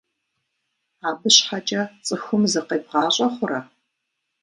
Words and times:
Абы 1.07 1.27
щхьэкӏэ 1.35 1.81
цӏыхум 2.05 2.43
закъебгъащӏэ 2.51 3.27
хъурэ? 3.33 3.59